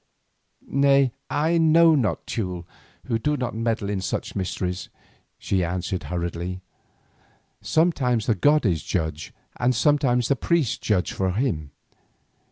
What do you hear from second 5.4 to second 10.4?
answered hurriedly. "Sometimes the god is judge and sometimes the